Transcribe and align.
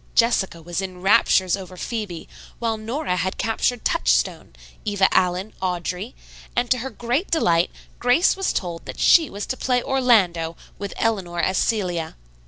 Jessica 0.15 0.63
was 0.63 0.81
in 0.81 1.03
raptures 1.03 1.55
over 1.55 1.77
"Phebe," 1.77 2.27
while 2.57 2.75
Nora 2.75 3.17
had 3.17 3.37
captured 3.37 3.85
"Touchstone," 3.85 4.53
Eva 4.83 5.07
Allen, 5.15 5.53
"Audrey," 5.61 6.15
and, 6.55 6.71
to 6.71 6.79
her 6.79 6.89
great 6.89 7.29
delight, 7.29 7.69
Grace 7.99 8.35
was 8.35 8.51
told 8.51 8.87
that 8.87 8.99
she 8.99 9.29
was 9.29 9.45
to 9.45 9.55
play 9.55 9.79
"Orlando," 9.83 10.57
with 10.79 10.95
Eleanor 10.97 11.39
as 11.39 11.59
"Celia." 11.59 12.15